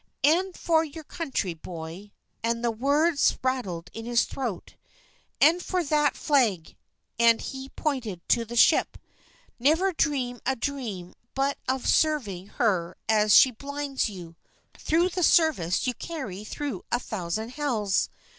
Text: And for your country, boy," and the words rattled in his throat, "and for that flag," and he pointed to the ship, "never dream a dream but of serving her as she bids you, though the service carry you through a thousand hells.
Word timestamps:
And 0.23 0.57
for 0.57 0.83
your 0.83 1.03
country, 1.03 1.53
boy," 1.53 2.11
and 2.43 2.63
the 2.65 2.71
words 2.71 3.37
rattled 3.43 3.91
in 3.93 4.03
his 4.05 4.23
throat, 4.25 4.73
"and 5.39 5.61
for 5.61 5.83
that 5.83 6.17
flag," 6.17 6.75
and 7.19 7.39
he 7.39 7.69
pointed 7.69 8.27
to 8.29 8.43
the 8.43 8.55
ship, 8.55 8.97
"never 9.59 9.93
dream 9.93 10.39
a 10.43 10.55
dream 10.55 11.13
but 11.35 11.59
of 11.67 11.85
serving 11.87 12.47
her 12.57 12.97
as 13.07 13.35
she 13.35 13.51
bids 13.51 14.09
you, 14.09 14.35
though 14.89 15.07
the 15.07 15.21
service 15.21 15.87
carry 15.99 16.39
you 16.39 16.45
through 16.45 16.81
a 16.91 16.99
thousand 16.99 17.49
hells. 17.49 18.09